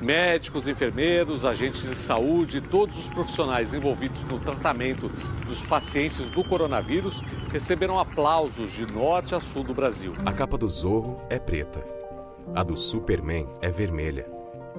[0.00, 5.08] Médicos, enfermeiros, agentes de saúde e todos os profissionais envolvidos no tratamento
[5.46, 10.12] dos pacientes do coronavírus receberam aplausos de norte a sul do Brasil.
[10.26, 11.82] A capa do Zorro é preta.
[12.54, 14.30] A do Superman é vermelha.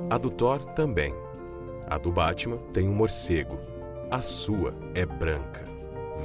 [0.07, 1.15] A do Thor também.
[1.87, 3.59] A do Batman tem um morcego.
[4.11, 5.65] A sua é branca.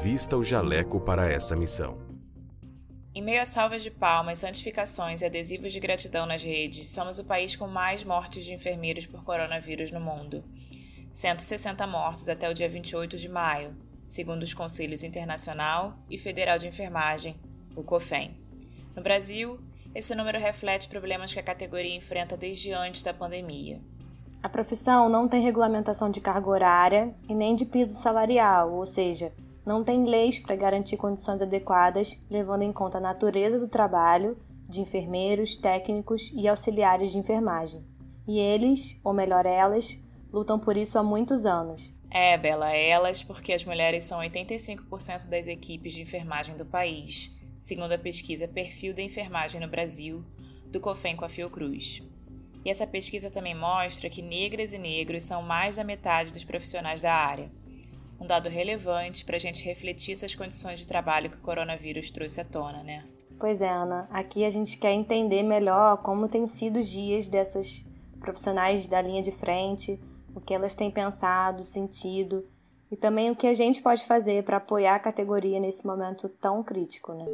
[0.02, 2.01] Vista o jaleco para essa missão.
[3.14, 7.24] Em meio a salvas de palmas, santificações e adesivos de gratidão nas redes, somos o
[7.24, 10.42] país com mais mortes de enfermeiros por coronavírus no mundo.
[11.12, 16.68] 160 mortos até o dia 28 de maio, segundo os Conselhos Internacional e Federal de
[16.68, 17.38] Enfermagem,
[17.76, 18.34] o COFEN.
[18.96, 19.60] No Brasil,
[19.94, 23.78] esse número reflete problemas que a categoria enfrenta desde antes da pandemia.
[24.42, 29.34] A profissão não tem regulamentação de carga horária e nem de piso salarial, ou seja,
[29.64, 34.36] não tem leis para garantir condições adequadas, levando em conta a natureza do trabalho
[34.68, 37.84] de enfermeiros, técnicos e auxiliares de enfermagem.
[38.26, 39.98] E eles, ou melhor, elas,
[40.32, 41.92] lutam por isso há muitos anos.
[42.10, 47.92] É, Bela, elas, porque as mulheres são 85% das equipes de enfermagem do país, segundo
[47.92, 50.24] a pesquisa Perfil da Enfermagem no Brasil,
[50.66, 52.02] do COFEM com a Fiocruz.
[52.64, 57.00] E essa pesquisa também mostra que negras e negros são mais da metade dos profissionais
[57.00, 57.50] da área
[58.22, 62.40] um dado relevante para a gente refletir essas condições de trabalho que o coronavírus trouxe
[62.40, 63.04] à tona, né?
[63.38, 64.08] Pois é, Ana.
[64.10, 67.84] Aqui a gente quer entender melhor como têm sido os dias dessas
[68.20, 69.98] profissionais da linha de frente,
[70.34, 72.46] o que elas têm pensado, sentido
[72.88, 76.62] e também o que a gente pode fazer para apoiar a categoria nesse momento tão
[76.62, 77.24] crítico, né?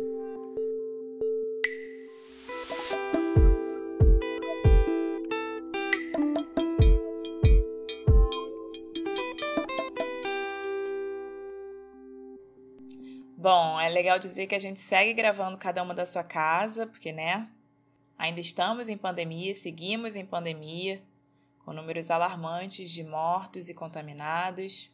[13.88, 17.48] É legal dizer que a gente segue gravando cada uma da sua casa, porque, né?
[18.18, 21.02] Ainda estamos em pandemia, seguimos em pandemia,
[21.64, 24.90] com números alarmantes de mortos e contaminados.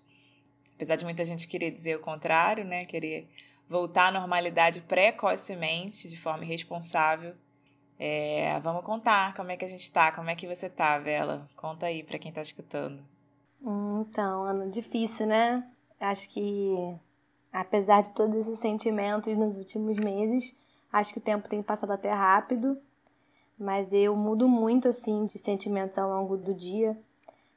[0.75, 2.84] Apesar de muita gente querer dizer o contrário, né?
[2.84, 3.28] Querer
[3.69, 7.34] voltar à normalidade precocemente, de forma irresponsável.
[7.99, 11.49] É, vamos contar como é que a gente tá, como é que você tá, Vela?
[11.56, 13.04] Conta aí para quem tá escutando.
[13.60, 15.66] Então, Ana, difícil, né?
[15.99, 16.75] Acho que
[17.54, 20.53] Apesar de todos esses sentimentos nos últimos meses,
[20.92, 22.76] acho que o tempo tem passado até rápido,
[23.56, 26.98] mas eu mudo muito assim de sentimentos ao longo do dia.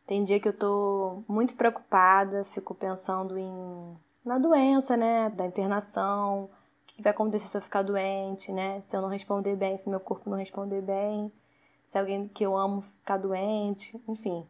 [0.05, 6.43] Tem dia que eu tô muito preocupada, fico pensando em na doença, né, da internação,
[6.43, 6.49] o
[6.85, 8.79] que vai acontecer se eu ficar doente, né?
[8.81, 11.31] Se eu não responder bem, se meu corpo não responder bem,
[11.83, 14.45] se alguém que eu amo ficar doente, enfim,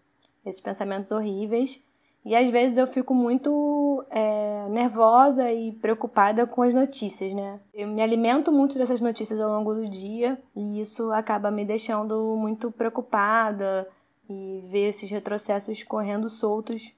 [0.45, 1.81] esses pensamentos horríveis.
[2.27, 7.57] E às vezes eu fico muito é, nervosa e preocupada com as notícias, né?
[7.73, 12.35] Eu me alimento muito dessas notícias ao longo do dia e isso acaba me deixando
[12.37, 13.87] muito preocupada
[14.29, 16.91] e ver esses retrocessos correndo soltos.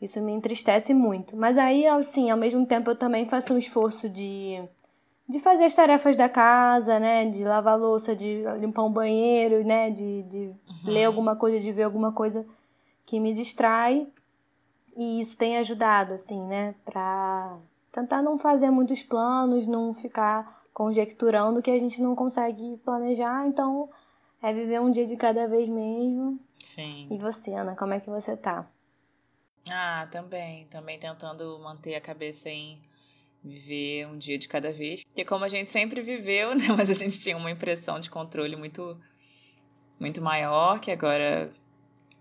[0.00, 1.36] Isso me entristece muito.
[1.36, 4.62] Mas aí, assim, ao mesmo tempo eu também faço um esforço de,
[5.28, 7.26] de fazer as tarefas da casa, né?
[7.26, 9.90] De lavar louça, de limpar um banheiro, né?
[9.90, 10.54] De, de uhum.
[10.86, 12.46] ler alguma coisa, de ver alguma coisa
[13.04, 14.06] que me distrai
[14.98, 16.74] e isso tem ajudado, assim, né?
[16.84, 17.56] Pra
[17.92, 23.46] tentar não fazer muitos planos, não ficar conjecturando que a gente não consegue planejar.
[23.46, 23.88] Então,
[24.42, 26.40] é viver um dia de cada vez mesmo.
[26.58, 27.06] Sim.
[27.12, 28.68] E você, Ana, como é que você tá?
[29.70, 30.66] Ah, também.
[30.66, 32.82] Também tentando manter a cabeça em
[33.40, 35.04] viver um dia de cada vez.
[35.14, 36.66] Que como a gente sempre viveu, né?
[36.76, 39.00] Mas a gente tinha uma impressão de controle muito,
[40.00, 41.52] muito maior, que agora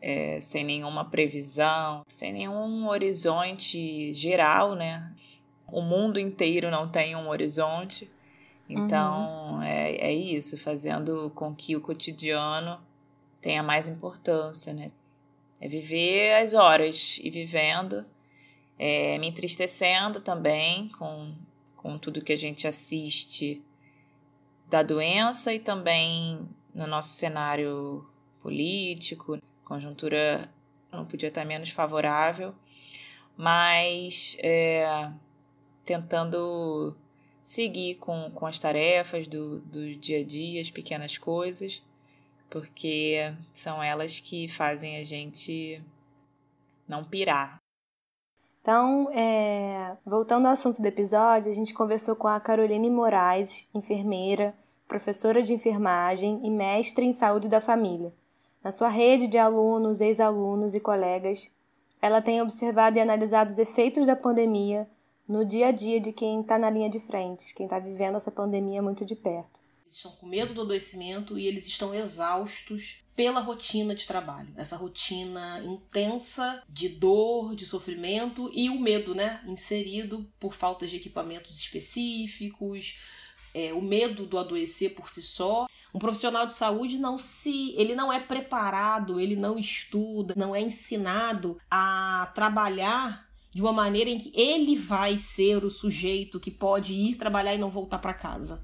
[0.02, 5.14] é, sem nenhuma previsão, sem nenhum horizonte geral, né?
[5.68, 8.10] O mundo inteiro não tem um horizonte.
[8.70, 9.62] Então, uhum.
[9.62, 12.80] é, é isso, fazendo com que o cotidiano
[13.42, 14.92] tenha mais importância, né?
[15.60, 18.06] É viver as horas e vivendo,
[18.78, 21.34] é, me entristecendo também com,
[21.76, 23.64] com tudo que a gente assiste
[24.70, 28.08] da doença e também no nosso cenário
[28.40, 30.50] político, conjuntura
[30.90, 32.56] não podia estar menos favorável,
[33.36, 35.12] mas é,
[35.84, 36.96] tentando
[37.44, 41.84] seguir com, com as tarefas do, do dia a dia, as pequenas coisas,
[42.50, 45.84] porque são elas que fazem a gente
[46.88, 47.58] não pirar.
[48.62, 54.56] Então, é, voltando ao assunto do episódio, a gente conversou com a Caroline Moraes, enfermeira,
[54.88, 58.14] professora de enfermagem e mestre em saúde da família.
[58.64, 61.50] Na sua rede de alunos, ex-alunos e colegas,
[62.02, 64.88] ela tem observado e analisado os efeitos da pandemia
[65.28, 68.32] no dia a dia de quem está na linha de frente, quem está vivendo essa
[68.32, 69.60] pandemia muito de perto.
[69.84, 74.50] Eles estão com medo do adoecimento e eles estão exaustos pela rotina de trabalho.
[74.56, 79.42] Essa rotina intensa de dor, de sofrimento e o medo, né?
[79.48, 83.00] Inserido por falta de equipamentos específicos,
[83.58, 85.66] é, o medo do adoecer por si só.
[85.92, 90.62] Um profissional de saúde não se, ele não é preparado, ele não estuda, não é
[90.62, 96.94] ensinado a trabalhar de uma maneira em que ele vai ser o sujeito que pode
[96.94, 98.64] ir trabalhar e não voltar para casa.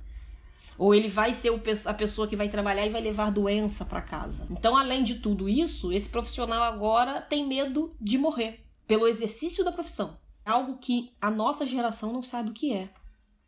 [0.77, 1.51] Ou ele vai ser
[1.87, 4.45] a pessoa que vai trabalhar e vai levar doença para casa.
[4.51, 9.71] Então, além de tudo isso, esse profissional agora tem medo de morrer pelo exercício da
[9.71, 10.17] profissão.
[10.45, 12.89] Algo que a nossa geração não sabe o que é.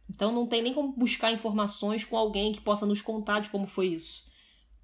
[0.09, 3.67] Então, não tem nem como buscar informações com alguém que possa nos contar de como
[3.67, 4.23] foi isso.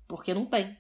[0.07, 0.77] Porque não tem.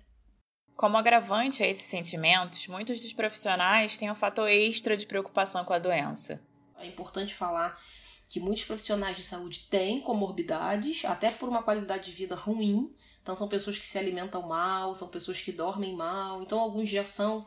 [0.75, 5.73] Como agravante a esses sentimentos, muitos dos profissionais têm um fator extra de preocupação com
[5.73, 6.41] a doença.
[6.77, 7.79] É importante falar
[8.27, 12.95] que muitos profissionais de saúde têm comorbidades, até por uma qualidade de vida ruim.
[13.21, 16.41] Então, são pessoas que se alimentam mal, são pessoas que dormem mal.
[16.41, 17.45] Então, alguns já são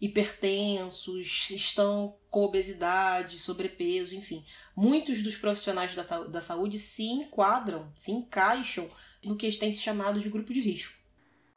[0.00, 4.44] hipertensos, estão com obesidade, sobrepeso, enfim.
[4.76, 8.88] Muitos dos profissionais da, da saúde se enquadram, se encaixam
[9.24, 10.96] no que tem se chamado de grupo de risco.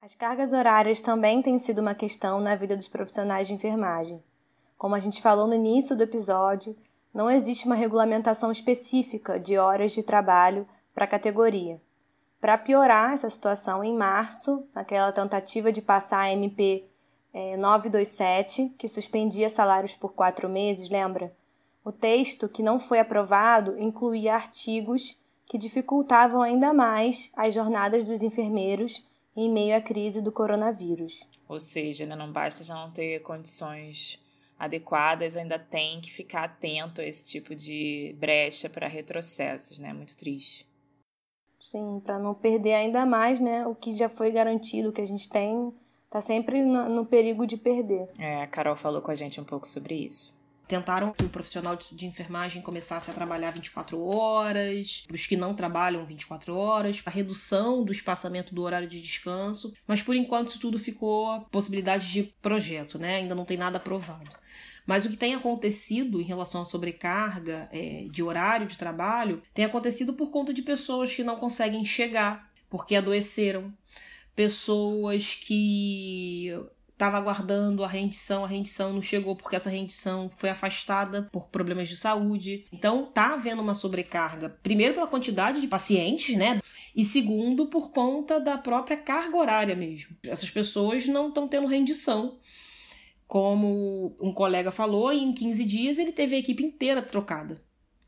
[0.01, 4.23] As cargas horárias também têm sido uma questão na vida dos profissionais de enfermagem.
[4.75, 6.75] Como a gente falou no início do episódio,
[7.13, 11.79] não existe uma regulamentação específica de horas de trabalho para a categoria.
[12.39, 16.89] Para piorar essa situação, em março, naquela tentativa de passar a MP
[17.33, 21.33] é, 927, que suspendia salários por quatro meses, lembra?
[21.83, 28.21] O texto, que não foi aprovado, incluía artigos que dificultavam ainda mais as jornadas dos
[28.21, 29.03] enfermeiros
[29.35, 31.25] em meio à crise do coronavírus.
[31.47, 34.19] Ou seja, né, não basta já não ter condições
[34.57, 39.91] adequadas, ainda tem que ficar atento a esse tipo de brecha para retrocessos, né?
[39.91, 40.67] Muito triste.
[41.59, 43.65] Sim, para não perder ainda mais, né?
[43.65, 45.73] O que já foi garantido, o que a gente tem,
[46.11, 48.09] tá sempre no, no perigo de perder.
[48.19, 50.39] É, a Carol falou com a gente um pouco sobre isso.
[50.67, 55.53] Tentaram que o profissional de enfermagem começasse a trabalhar 24 horas, para os que não
[55.53, 60.59] trabalham 24 horas, a redução do espaçamento do horário de descanso, mas por enquanto isso
[60.59, 63.17] tudo ficou possibilidade de projeto, né?
[63.17, 64.31] Ainda não tem nada aprovado.
[64.85, 69.65] Mas o que tem acontecido em relação à sobrecarga é, de horário de trabalho tem
[69.65, 73.73] acontecido por conta de pessoas que não conseguem chegar porque adoeceram,
[74.35, 76.51] pessoas que
[77.01, 81.89] estava aguardando a rendição, a rendição não chegou porque essa rendição foi afastada por problemas
[81.89, 82.63] de saúde.
[82.71, 86.61] Então tá havendo uma sobrecarga, primeiro pela quantidade de pacientes, né?
[86.95, 90.15] E segundo por conta da própria carga horária mesmo.
[90.23, 92.37] Essas pessoas não estão tendo rendição.
[93.27, 97.59] Como um colega falou, em 15 dias ele teve a equipe inteira trocada.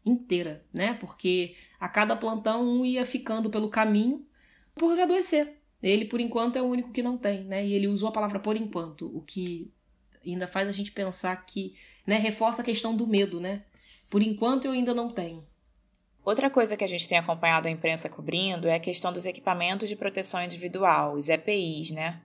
[0.05, 0.93] Inteira, né?
[0.93, 4.23] Porque a cada plantão um ia ficando pelo caminho
[4.75, 5.62] por adoecer.
[5.83, 7.65] Ele, por enquanto, é o único que não tem, né?
[7.65, 9.69] E ele usou a palavra por enquanto, o que
[10.25, 11.75] ainda faz a gente pensar que,
[12.07, 13.63] né, reforça a questão do medo, né?
[14.09, 15.45] Por enquanto eu ainda não tenho.
[16.23, 19.89] Outra coisa que a gente tem acompanhado a imprensa cobrindo é a questão dos equipamentos
[19.89, 22.21] de proteção individual, os EPIs, né?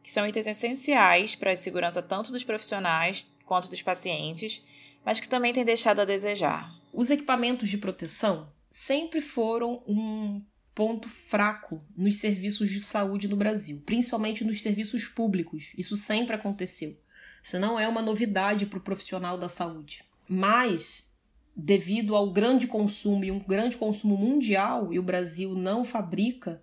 [0.00, 4.62] Que são itens essenciais para a segurança tanto dos profissionais quanto dos pacientes,
[5.04, 6.72] mas que também têm deixado a desejar.
[6.92, 10.40] Os equipamentos de proteção sempre foram um
[10.74, 15.72] ponto fraco nos serviços de saúde no Brasil, principalmente nos serviços públicos.
[15.76, 16.96] Isso sempre aconteceu.
[17.42, 20.04] Isso não é uma novidade para o profissional da saúde.
[20.28, 21.12] Mas,
[21.54, 26.62] devido ao grande consumo e um grande consumo mundial, e o Brasil não fabrica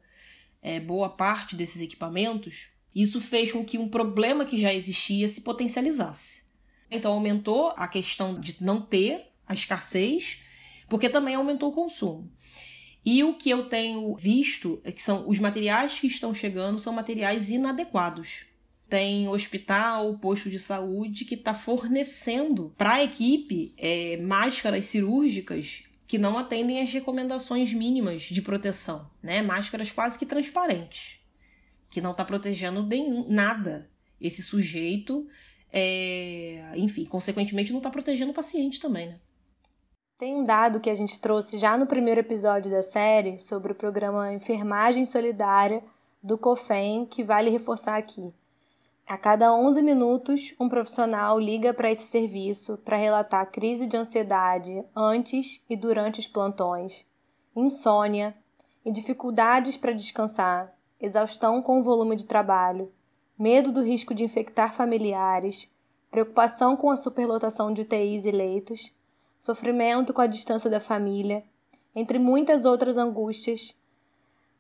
[0.62, 5.41] é, boa parte desses equipamentos, isso fez com que um problema que já existia se
[5.41, 6.50] potencializasse.
[6.89, 10.41] Então, aumentou a questão de não ter a escassez,
[10.88, 12.31] porque também aumentou o consumo.
[13.06, 16.94] E o que eu tenho visto é que são os materiais que estão chegando são
[16.94, 18.46] materiais inadequados.
[18.89, 26.18] Tem hospital, posto de saúde que está fornecendo para a equipe é, máscaras cirúrgicas que
[26.18, 29.44] não atendem às recomendações mínimas de proteção, né?
[29.44, 31.20] Máscaras quase que transparentes,
[31.88, 33.88] que não está protegendo nenhum, nada
[34.20, 35.27] esse sujeito,
[35.72, 39.20] é, enfim, consequentemente não está protegendo o paciente também, né?
[40.19, 43.75] Tem um dado que a gente trouxe já no primeiro episódio da série sobre o
[43.75, 45.81] programa Enfermagem Solidária
[46.21, 48.33] do COFEM, que vale reforçar aqui.
[49.07, 54.83] A cada 11 minutos, um profissional liga para esse serviço para relatar crise de ansiedade
[54.93, 57.05] antes e durante os plantões,
[57.55, 58.35] insônia
[58.83, 62.91] e dificuldades para descansar, exaustão com o volume de trabalho,
[63.38, 65.71] medo do risco de infectar familiares,
[66.11, 68.91] preocupação com a superlotação de UTIs e leitos
[69.39, 71.43] sofrimento com a distância da família,
[71.96, 73.74] entre muitas outras angústias.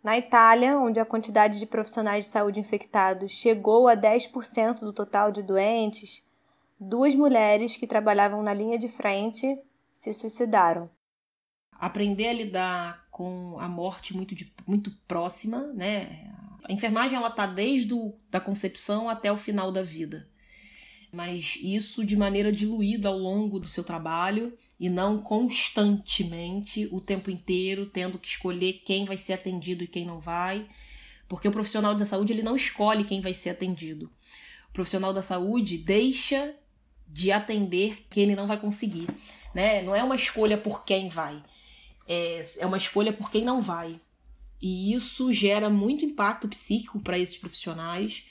[0.01, 5.31] Na Itália, onde a quantidade de profissionais de saúde infectados chegou a 10% do total
[5.31, 6.23] de doentes,
[6.79, 9.59] duas mulheres que trabalhavam na linha de frente
[9.91, 10.89] se suicidaram.
[11.73, 16.33] Aprender a lidar com a morte muito, de, muito próxima, né?
[16.63, 20.29] A enfermagem ela tá desde o, da concepção até o final da vida
[21.11, 27.31] mas isso de maneira diluída ao longo do seu trabalho e não constantemente, o tempo
[27.31, 30.67] inteiro, tendo que escolher quem vai ser atendido e quem não vai,
[31.27, 34.11] porque o profissional da saúde ele não escolhe quem vai ser atendido.
[34.69, 36.55] O profissional da saúde deixa
[37.07, 39.07] de atender quem ele não vai conseguir,
[39.53, 39.81] né?
[39.81, 41.43] Não é uma escolha por quem vai,
[42.07, 43.99] é, é uma escolha por quem não vai.
[44.61, 48.25] E isso gera muito impacto psíquico para esses profissionais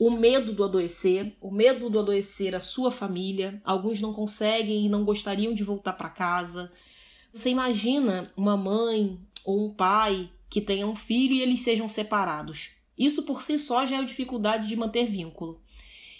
[0.00, 3.60] o medo do adoecer, o medo do adoecer a sua família.
[3.62, 6.72] Alguns não conseguem e não gostariam de voltar para casa.
[7.30, 12.76] Você imagina uma mãe ou um pai que tenha um filho e eles sejam separados.
[12.96, 15.60] Isso por si só já é dificuldade de manter vínculo.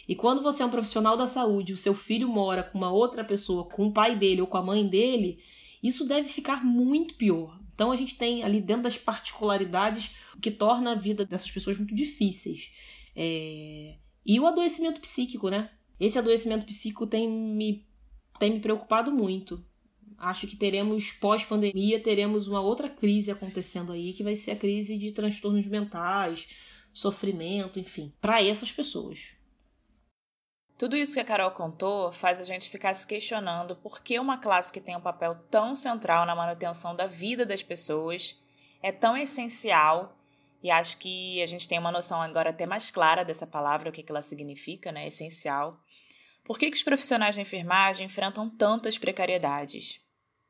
[0.06, 3.24] E quando você é um profissional da saúde, o seu filho mora com uma outra
[3.24, 5.38] pessoa, com o pai dele ou com a mãe dele,
[5.82, 7.58] isso deve ficar muito pior.
[7.74, 11.78] Então a gente tem ali dentro das particularidades o que torna a vida dessas pessoas
[11.78, 12.70] muito difíceis.
[13.14, 13.96] É...
[14.24, 15.70] E o adoecimento psíquico, né?
[15.98, 17.86] Esse adoecimento psíquico tem me,
[18.38, 19.64] tem me preocupado muito.
[20.16, 24.98] Acho que teremos, pós-pandemia, teremos uma outra crise acontecendo aí, que vai ser a crise
[24.98, 26.48] de transtornos mentais,
[26.92, 29.30] sofrimento, enfim, para essas pessoas.
[30.76, 34.38] Tudo isso que a Carol contou faz a gente ficar se questionando por que uma
[34.38, 38.38] classe que tem um papel tão central na manutenção da vida das pessoas
[38.82, 40.16] é tão essencial
[40.62, 43.92] e acho que a gente tem uma noção agora até mais clara dessa palavra, o
[43.92, 45.06] que, ela significa, né?
[45.06, 45.80] Essencial.
[46.44, 50.00] Por que, que os profissionais de enfermagem enfrentam tantas precariedades?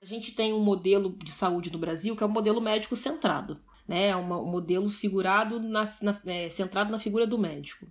[0.03, 3.61] A gente tem um modelo de saúde no Brasil que é um modelo médico centrado,
[3.87, 4.09] né?
[4.09, 7.87] É um modelo figurado na, na, é, centrado na figura do médico.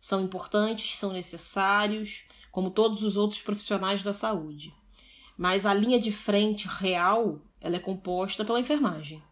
[0.00, 4.74] São importantes, são necessários, como todos os outros profissionais da saúde.
[5.36, 9.22] Mas a linha de frente real ela é composta pela enfermagem.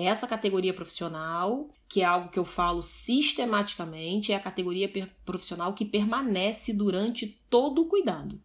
[0.00, 4.88] Essa categoria profissional, que é algo que eu falo sistematicamente, é a categoria
[5.24, 8.40] profissional que permanece durante todo o cuidado.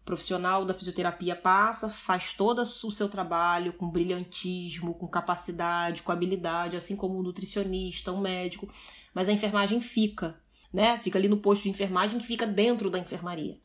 [0.00, 6.12] O profissional da fisioterapia passa, faz todo o seu trabalho com brilhantismo, com capacidade, com
[6.12, 8.72] habilidade, assim como o nutricionista, o médico,
[9.12, 10.40] mas a enfermagem fica,
[10.72, 11.00] né?
[11.00, 13.58] Fica ali no posto de enfermagem que fica dentro da enfermaria.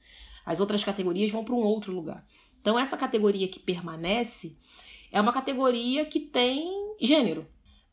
[0.44, 2.26] As outras categorias vão para um outro lugar.
[2.60, 4.58] Então, essa categoria que permanece
[5.12, 7.46] é uma categoria que tem gênero.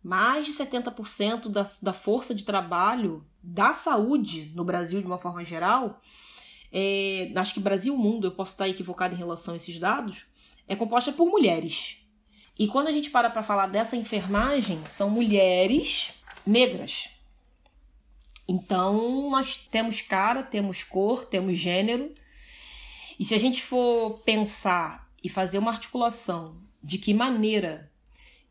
[0.02, 5.44] Mais de 70% da, da força de trabalho da saúde no Brasil, de uma forma
[5.44, 6.00] geral,
[6.72, 10.26] é, acho que Brasil mundo, eu posso estar equivocado em relação a esses dados,
[10.68, 11.98] é composta por mulheres.
[12.58, 16.14] E quando a gente para para falar dessa enfermagem, são mulheres
[16.46, 17.10] negras.
[18.48, 22.14] Então, nós temos cara, temos cor, temos gênero.
[23.18, 27.90] E se a gente for pensar e fazer uma articulação de que maneira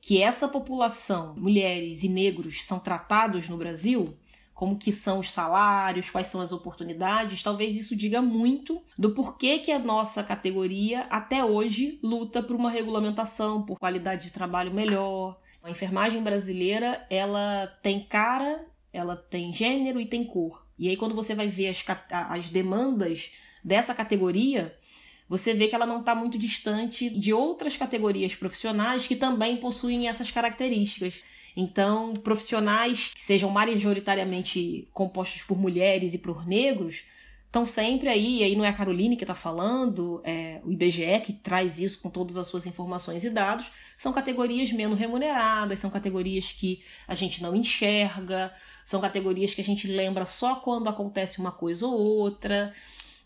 [0.01, 4.17] que essa população, mulheres e negros, são tratados no Brasil,
[4.53, 9.59] como que são os salários, quais são as oportunidades, talvez isso diga muito do porquê
[9.59, 15.39] que a nossa categoria até hoje luta por uma regulamentação, por qualidade de trabalho melhor.
[15.63, 20.67] A enfermagem brasileira, ela tem cara, ela tem gênero e tem cor.
[20.77, 21.83] E aí quando você vai ver as,
[22.29, 23.31] as demandas
[23.63, 24.77] dessa categoria,
[25.27, 30.07] você vê que ela não está muito distante de outras categorias profissionais que também possuem
[30.07, 31.21] essas características.
[31.55, 37.03] Então, profissionais que sejam majoritariamente compostos por mulheres e por negros
[37.55, 41.21] estão sempre aí, e aí não é a Caroline que está falando, é o IBGE
[41.23, 43.67] que traz isso com todas as suas informações e dados,
[43.97, 48.53] são categorias menos remuneradas, são categorias que a gente não enxerga,
[48.83, 52.73] são categorias que a gente lembra só quando acontece uma coisa ou outra.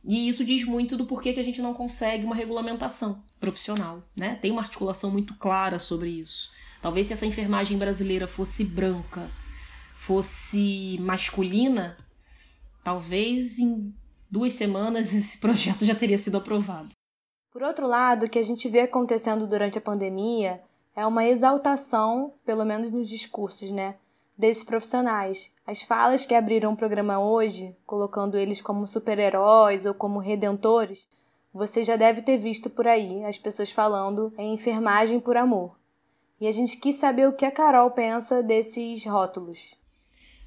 [0.03, 4.35] E isso diz muito do porquê que a gente não consegue uma regulamentação profissional, né?
[4.35, 6.51] Tem uma articulação muito clara sobre isso.
[6.81, 9.29] Talvez se essa enfermagem brasileira fosse branca,
[9.95, 11.97] fosse masculina,
[12.83, 13.93] talvez em
[14.31, 16.89] duas semanas esse projeto já teria sido aprovado.
[17.51, 20.61] Por outro lado, o que a gente vê acontecendo durante a pandemia
[20.95, 23.95] é uma exaltação, pelo menos nos discursos, né,
[24.37, 25.51] desses profissionais.
[25.69, 31.07] As falas que abriram o programa hoje, colocando eles como super-heróis ou como redentores,
[31.53, 35.77] você já deve ter visto por aí as pessoas falando em enfermagem por amor.
[36.41, 39.59] E a gente quis saber o que a Carol pensa desses rótulos.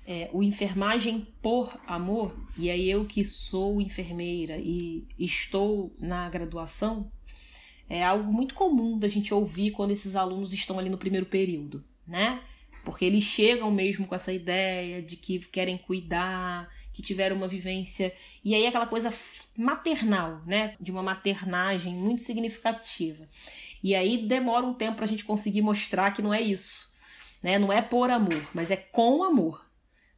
[0.05, 7.09] É, o enfermagem por amor, e aí eu que sou enfermeira e estou na graduação,
[7.89, 11.85] é algo muito comum da gente ouvir quando esses alunos estão ali no primeiro período,
[12.05, 12.41] né?
[12.85, 18.15] Porque eles chegam mesmo com essa ideia de que querem cuidar, que tiveram uma vivência
[18.45, 19.13] e aí aquela coisa
[19.57, 23.29] maternal, né, de uma maternagem muito significativa.
[23.83, 26.95] E aí demora um tempo para a gente conseguir mostrar que não é isso,
[27.43, 27.59] né?
[27.59, 29.65] Não é por amor, mas é com amor,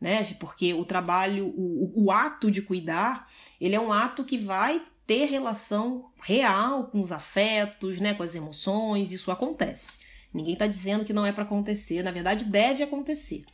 [0.00, 0.22] né?
[0.38, 3.28] Porque o trabalho, o, o ato de cuidar,
[3.60, 8.34] ele é um ato que vai ter relação real com os afetos, né, com as
[8.34, 9.98] emoções, isso acontece.
[10.34, 13.44] Ninguém está dizendo que não é para acontecer, na verdade deve acontecer.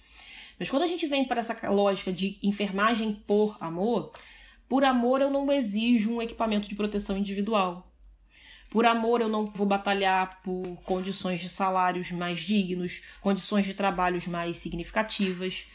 [0.59, 4.13] Mas quando a gente vem para essa lógica de enfermagem por amor,
[4.67, 7.87] por amor eu não exijo um equipamento de proteção individual.
[8.71, 14.27] Por amor eu não vou batalhar por condições de salários mais dignos, condições de trabalhos
[14.27, 15.67] mais significativas.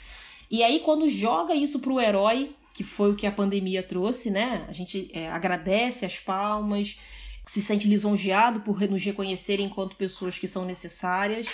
[0.50, 4.30] E aí quando joga isso para o herói, que foi o que a pandemia trouxe,
[4.30, 4.66] né?
[4.68, 7.00] A gente é, agradece as palmas,
[7.46, 11.48] se sente lisonjeado por nos reconhecer enquanto pessoas que são necessárias,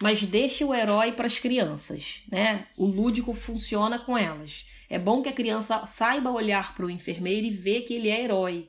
[0.00, 2.66] mas deixa o herói para as crianças, né?
[2.76, 4.66] O lúdico funciona com elas.
[4.88, 8.22] É bom que a criança saiba olhar para o enfermeiro e ver que ele é
[8.22, 8.68] herói,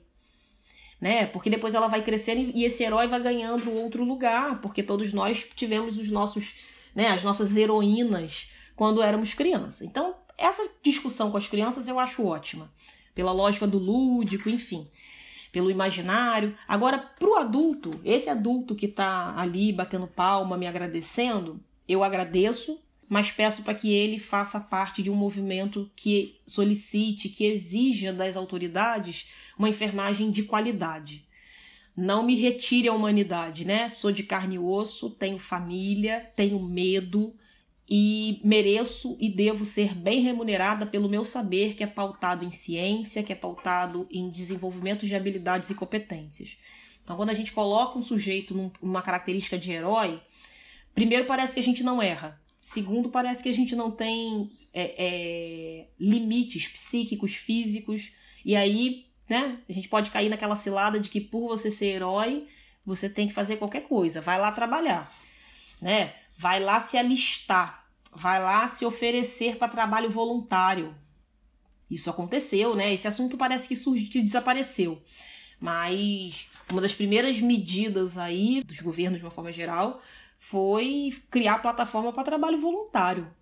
[1.00, 1.26] né?
[1.28, 5.46] Porque depois ela vai crescendo e esse herói vai ganhando outro lugar, porque todos nós
[5.56, 6.56] tivemos os nossos,
[6.96, 9.82] né, as nossas heroínas quando éramos crianças.
[9.82, 12.72] Então, essa discussão com as crianças eu acho ótima,
[13.14, 14.88] pela lógica do lúdico, enfim,
[15.52, 16.56] pelo imaginário.
[16.68, 22.80] Agora, para o adulto, esse adulto que está ali batendo palma, me agradecendo, eu agradeço,
[23.08, 28.36] mas peço para que ele faça parte de um movimento que solicite, que exija das
[28.36, 31.26] autoridades uma enfermagem de qualidade.
[31.96, 33.90] Não me retire a humanidade, né?
[33.90, 37.34] Sou de carne e osso, tenho família, tenho medo,
[37.90, 43.24] e mereço e devo ser bem remunerada pelo meu saber que é pautado em ciência,
[43.24, 46.58] que é pautado em desenvolvimento de habilidades e competências.
[47.04, 50.20] Então, quando a gente coloca um sujeito numa característica de herói,
[50.94, 52.38] primeiro parece que a gente não erra.
[52.60, 58.12] Segundo, parece que a gente não tem é, é, limites psíquicos, físicos.
[58.44, 62.46] E aí, né, a gente pode cair naquela cilada de que por você ser herói,
[62.86, 64.20] você tem que fazer qualquer coisa.
[64.20, 65.10] Vai lá trabalhar,
[65.82, 66.14] né?
[66.38, 70.96] Vai lá se alistar, vai lá se oferecer para trabalho voluntário.
[71.90, 72.94] Isso aconteceu, né?
[72.94, 75.02] Esse assunto parece que, surgiu, que desapareceu.
[75.60, 80.02] Mas uma das primeiras medidas aí dos governos de uma forma geral
[80.38, 83.34] foi criar plataforma para trabalho voluntário.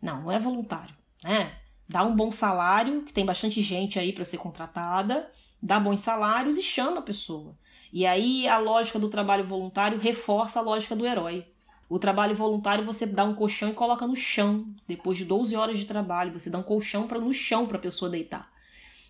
[0.00, 1.52] Não, não é voluntário, né?
[1.88, 5.30] Dá um bom salário, que tem bastante gente aí para ser contratada,
[5.62, 7.56] dá bons salários e chama a pessoa.
[7.92, 11.46] E aí a lógica do trabalho voluntário reforça a lógica do herói.
[11.88, 14.66] O trabalho voluntário você dá um colchão e coloca no chão.
[14.88, 17.80] Depois de 12 horas de trabalho, você dá um colchão para no chão para a
[17.80, 18.50] pessoa deitar.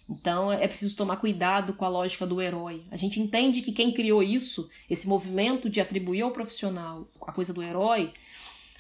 [0.09, 2.85] Então é preciso tomar cuidado com a lógica do herói.
[2.91, 7.53] A gente entende que quem criou isso, esse movimento de atribuir ao profissional a coisa
[7.53, 8.13] do herói,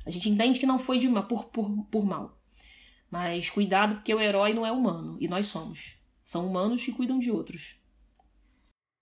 [0.04, 2.38] a gente entende que não foi de por, por, por mal.
[3.11, 5.96] Mas cuidado porque o herói não é humano e nós somos.
[6.24, 7.76] São humanos que cuidam de outros.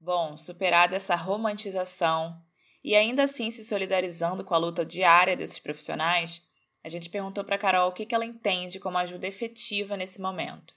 [0.01, 2.41] Bom, superada essa romantização
[2.85, 6.43] e ainda assim se solidarizando com a luta diária desses profissionais,
[6.85, 10.75] a gente perguntou para Carol o que, ela entende como ajuda efetiva nesse momento.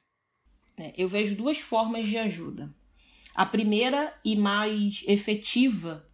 [0.77, 2.73] É, eu vejo duas formas de ajuda.
[3.35, 6.07] A primeira e mais efetiva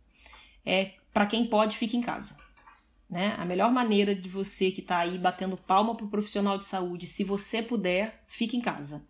[0.66, 2.38] é para quem pode fica em casa.
[3.08, 3.36] Né?
[3.38, 7.06] A melhor maneira de você que está aí batendo palma para o profissional de saúde,
[7.06, 9.06] se você puder, fique em casa.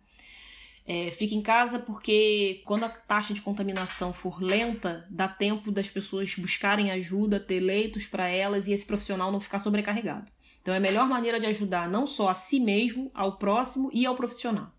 [0.86, 5.88] É, fica em casa porque quando a taxa de contaminação for lenta, dá tempo das
[5.88, 10.30] pessoas buscarem ajuda, ter leitos para elas e esse profissional não ficar sobrecarregado.
[10.60, 14.04] Então é a melhor maneira de ajudar não só a si mesmo, ao próximo e
[14.04, 14.72] ao profissional.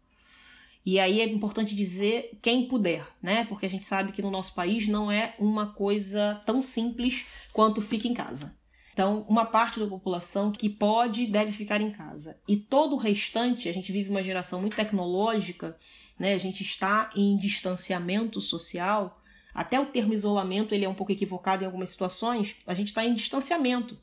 [0.86, 3.44] E aí é importante dizer quem puder, né?
[3.46, 7.82] Porque a gente sabe que no nosso país não é uma coisa tão simples quanto
[7.82, 8.56] fica em casa.
[8.96, 12.40] Então, uma parte da população que pode deve ficar em casa.
[12.48, 15.76] E todo o restante, a gente vive uma geração muito tecnológica,
[16.18, 16.34] né?
[16.34, 19.22] A gente está em distanciamento social.
[19.54, 22.56] Até o termo isolamento ele é um pouco equivocado em algumas situações.
[22.66, 23.98] A gente está em distanciamento,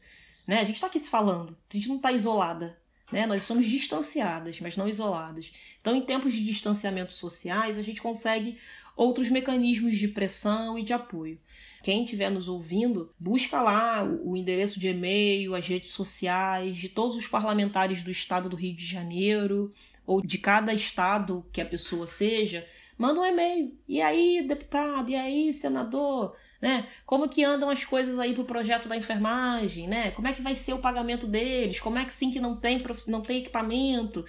[0.46, 0.60] né?
[0.60, 1.56] A gente está aqui se falando.
[1.70, 2.78] A gente não está isolada,
[3.12, 3.26] né?
[3.26, 5.52] Nós somos distanciadas, mas não isoladas.
[5.80, 8.56] Então, em tempos de distanciamento sociais, a gente consegue
[8.96, 11.38] outros mecanismos de pressão e de apoio.
[11.82, 17.16] Quem estiver nos ouvindo, busca lá o endereço de e-mail, as redes sociais de todos
[17.16, 19.72] os parlamentares do estado do Rio de Janeiro
[20.06, 23.76] ou de cada estado que a pessoa seja, manda um e-mail.
[23.88, 25.10] E aí, deputado?
[25.10, 26.36] E aí, senador?
[26.62, 26.86] Né?
[27.04, 30.12] Como que andam as coisas aí pro projeto da enfermagem, né?
[30.12, 31.80] Como é que vai ser o pagamento deles?
[31.80, 34.24] Como é que sim que não tem, não tem equipamento?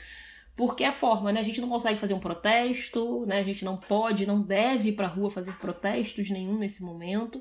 [0.55, 1.39] Porque é a forma, né?
[1.39, 3.39] A gente não consegue fazer um protesto, né?
[3.39, 7.39] A gente não pode, não deve ir para a rua fazer protestos nenhum nesse momento.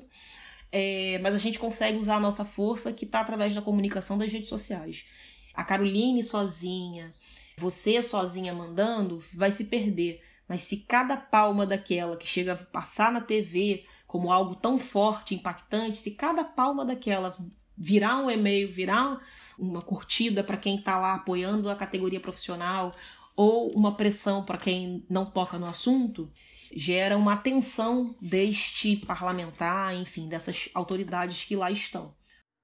[0.71, 4.31] é, mas a gente consegue usar a nossa força que está através da comunicação das
[4.31, 5.05] redes sociais.
[5.53, 7.13] A Caroline sozinha,
[7.57, 10.21] você sozinha mandando, vai se perder.
[10.47, 15.33] Mas se cada palma daquela que chega a passar na TV como algo tão forte,
[15.33, 17.35] impactante, se cada palma daquela
[17.75, 19.19] virar um e-mail, virar
[19.57, 22.91] uma curtida para quem está lá apoiando a categoria profissional
[23.35, 26.31] ou uma pressão para quem não toca no assunto,
[26.75, 32.13] gera uma atenção deste parlamentar, enfim, dessas autoridades que lá estão.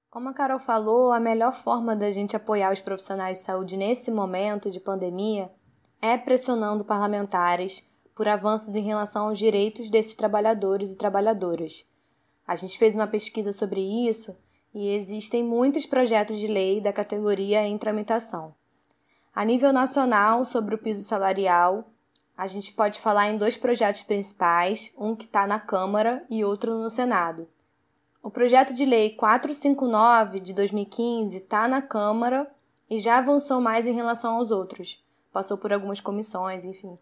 [0.08, 4.08] Como a Carol falou, a melhor forma da gente apoiar os profissionais de saúde nesse
[4.08, 5.50] momento de pandemia
[6.00, 7.89] é pressionando parlamentares
[8.20, 11.86] por avanços em relação aos direitos desses trabalhadores e trabalhadoras.
[12.46, 14.36] A gente fez uma pesquisa sobre isso
[14.74, 18.54] e existem muitos projetos de lei da categoria em tramitação.
[19.34, 21.88] A nível nacional, sobre o piso salarial,
[22.36, 26.76] a gente pode falar em dois projetos principais, um que está na Câmara e outro
[26.76, 27.48] no Senado.
[28.22, 32.46] O projeto de lei 459 de 2015 está na Câmara
[32.90, 35.02] e já avançou mais em relação aos outros.
[35.32, 36.98] Passou por algumas comissões, enfim.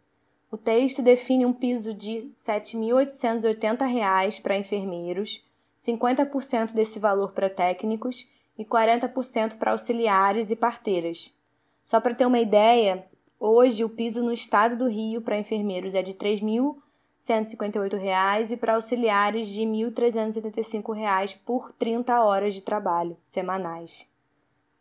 [0.51, 5.45] O texto define um piso de R$ 7.880 para enfermeiros,
[5.79, 8.27] 50% desse valor para técnicos
[8.59, 11.31] e 40% para auxiliares e parteiras.
[11.85, 13.05] Só para ter uma ideia,
[13.39, 18.77] hoje o piso no estado do Rio para enfermeiros é de R$ 3.158 e para
[18.77, 24.09] auxiliares de R$ 1.375 por 30 horas de trabalho semanais.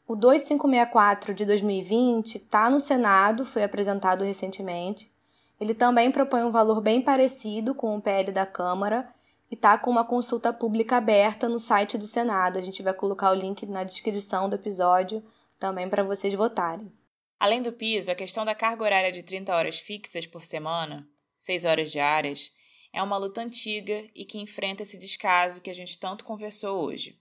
[0.07, 5.11] O 2564 de 2020 está no Senado, foi apresentado recentemente.
[5.59, 9.11] Ele também propõe um valor bem parecido com o PL da Câmara
[9.49, 12.59] e está com uma consulta pública aberta no site do Senado.
[12.59, 15.23] A gente vai colocar o link na descrição do episódio
[15.59, 16.91] também para vocês votarem.
[17.39, 21.65] Além do piso, a questão da carga horária de 30 horas fixas por semana, 6
[21.65, 22.51] horas diárias,
[22.91, 27.19] é uma luta antiga e que enfrenta esse descaso que a gente tanto conversou hoje.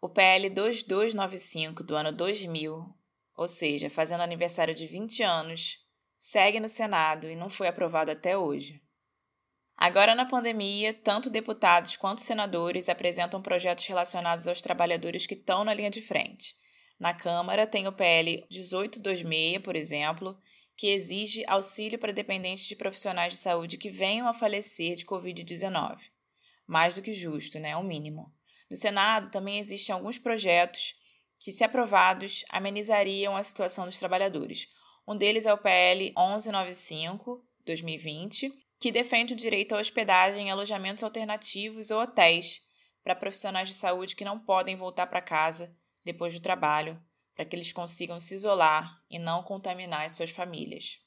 [0.00, 2.94] O PL 2295 do ano 2000,
[3.36, 5.78] ou seja, fazendo aniversário de 20 anos,
[6.18, 8.82] segue no Senado e não foi aprovado até hoje.
[9.76, 15.72] Agora, na pandemia, tanto deputados quanto senadores apresentam projetos relacionados aos trabalhadores que estão na
[15.72, 16.56] linha de frente.
[16.98, 20.36] Na Câmara, tem o PL 1826, por exemplo,
[20.76, 25.96] que exige auxílio para dependentes de profissionais de saúde que venham a falecer de Covid-19.
[26.66, 27.70] Mais do que justo, né?
[27.70, 28.32] É o mínimo.
[28.68, 30.94] No Senado, também existem alguns projetos
[31.38, 34.66] que, se aprovados, amenizariam a situação dos trabalhadores.
[35.08, 41.02] Um deles é o PL 1195, 2020, que defende o direito à hospedagem em alojamentos
[41.02, 42.60] alternativos ou hotéis
[43.02, 47.00] para profissionais de saúde que não podem voltar para casa depois do trabalho,
[47.34, 51.00] para que eles consigam se isolar e não contaminar as suas famílias.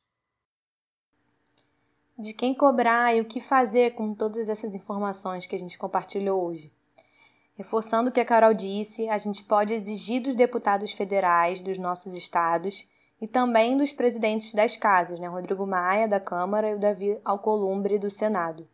[2.17, 6.43] De quem cobrar e o que fazer com todas essas informações que a gente compartilhou
[6.43, 6.71] hoje.
[7.55, 12.15] Reforçando o que a Carol disse, a gente pode exigir dos deputados federais dos nossos
[12.15, 12.83] estados
[13.21, 17.99] e também dos presidentes das casas, né, Rodrigo Maia, da Câmara, e o Davi Alcolumbre,
[17.99, 18.67] do Senado.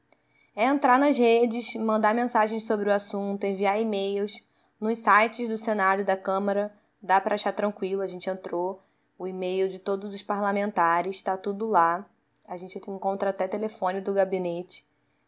[0.55, 4.39] É entrar nas redes, mandar mensagens sobre o assunto, enviar e-mails.
[4.79, 8.81] Nos sites do Senado e da Câmara, dá para achar tranquilo, a gente entrou.
[9.19, 12.05] O e-mail de todos os parlamentares, está tudo lá.
[12.47, 14.85] A gente encontra até telefone do gabinete.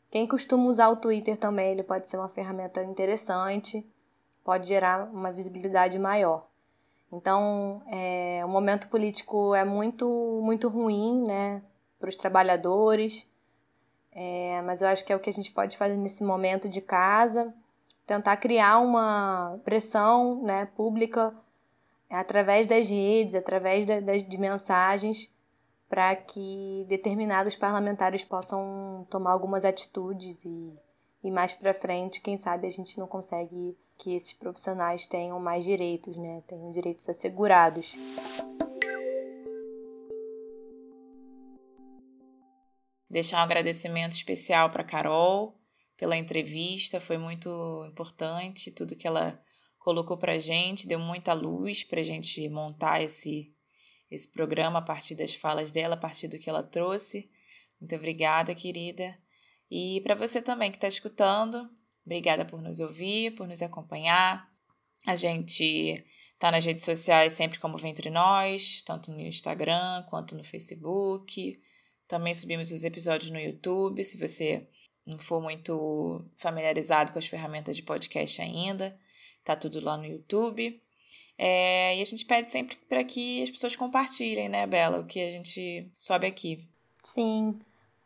[0.10, 3.86] Quem costuma usar o Twitter também, ele pode ser uma ferramenta interessante,
[4.44, 6.49] pode gerar uma visibilidade maior.
[7.12, 10.08] Então, é, o momento político é muito,
[10.44, 11.62] muito ruim, né,
[12.00, 13.28] para os trabalhadores,
[14.12, 16.82] é, mas eu acho que é o que a gente pode fazer nesse momento de
[16.82, 17.54] casa,
[18.06, 21.34] tentar criar uma pressão, né, pública
[22.10, 25.30] através das redes, através de, de mensagens,
[25.88, 30.74] para que determinados parlamentares possam tomar algumas atitudes e,
[31.24, 35.66] e mais para frente, quem sabe a gente não consegue que esses profissionais tenham mais
[35.66, 36.42] direitos, né?
[36.48, 37.94] Tenham direitos assegurados.
[43.10, 45.60] Deixar um agradecimento especial para Carol
[45.98, 49.38] pela entrevista, foi muito importante tudo que ela
[49.78, 53.52] colocou para gente, deu muita luz para a gente montar esse,
[54.10, 57.30] esse programa a partir das falas dela, a partir do que ela trouxe.
[57.82, 59.18] Muito obrigada, querida.
[59.70, 61.70] E para você também que está escutando,
[62.10, 64.52] Obrigada por nos ouvir, por nos acompanhar.
[65.06, 66.04] A gente
[66.40, 71.62] tá nas redes sociais sempre como Ventre Nós, tanto no Instagram quanto no Facebook.
[72.08, 74.68] Também subimos os episódios no YouTube, se você
[75.06, 79.00] não for muito familiarizado com as ferramentas de podcast ainda,
[79.44, 80.82] tá tudo lá no YouTube.
[81.38, 85.22] É, e a gente pede sempre para que as pessoas compartilhem, né, Bela, o que
[85.22, 86.68] a gente sobe aqui.
[87.04, 87.60] Sim,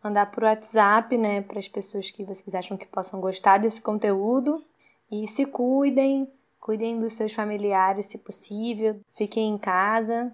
[0.04, 4.64] mandar por WhatsApp, né, para as pessoas que vocês acham que possam gostar desse conteúdo.
[5.12, 6.28] E se cuidem,
[6.60, 10.34] cuidem dos seus familiares se possível, fiquem em casa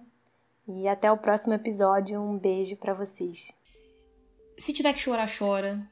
[0.68, 2.22] e até o próximo episódio.
[2.22, 3.52] Um beijo para vocês.
[4.58, 5.86] Se tiver que chorar, chora.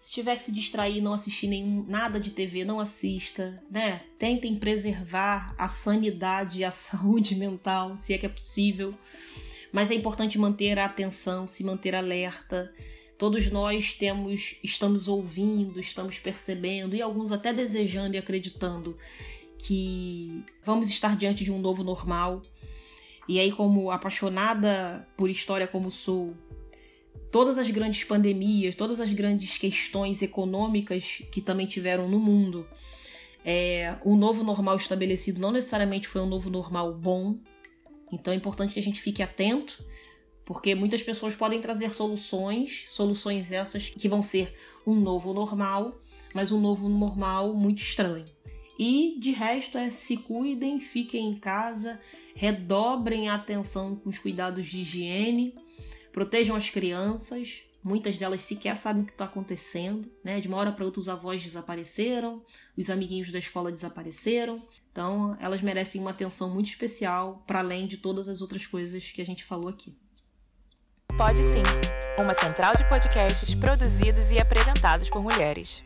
[0.00, 4.00] Se tiver que se distrair, não assistir nenhum, nada de TV, não assista, né?
[4.18, 8.94] Tentem preservar a sanidade e a saúde mental, se é que é possível.
[9.70, 12.72] Mas é importante manter a atenção, se manter alerta.
[13.20, 18.96] Todos nós temos, estamos ouvindo, estamos percebendo e alguns até desejando e acreditando
[19.58, 22.40] que vamos estar diante de um novo normal.
[23.28, 26.34] E aí, como apaixonada por história como sou,
[27.30, 32.66] todas as grandes pandemias, todas as grandes questões econômicas que também tiveram no mundo,
[33.44, 37.36] é, o novo normal estabelecido não necessariamente foi um novo normal bom.
[38.10, 39.84] Então é importante que a gente fique atento,
[40.50, 44.52] porque muitas pessoas podem trazer soluções, soluções essas que vão ser
[44.84, 46.00] um novo normal,
[46.34, 48.26] mas um novo normal muito estranho.
[48.76, 52.00] E de resto é se cuidem, fiquem em casa,
[52.34, 55.54] redobrem a atenção com os cuidados de higiene
[56.10, 57.62] protejam as crianças.
[57.80, 60.40] Muitas delas sequer sabem o que está acontecendo, né?
[60.40, 62.44] De uma hora para outra os avós desapareceram,
[62.76, 64.60] os amiguinhos da escola desapareceram.
[64.90, 69.22] Então, elas merecem uma atenção muito especial, para além de todas as outras coisas que
[69.22, 69.96] a gente falou aqui.
[71.16, 71.62] Pode sim.
[72.18, 75.82] Uma central de podcasts produzidos e apresentados por mulheres.